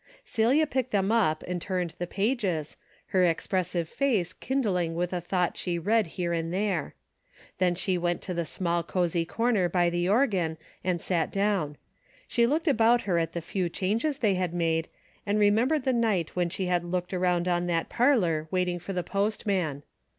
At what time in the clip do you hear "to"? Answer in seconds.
8.23-8.33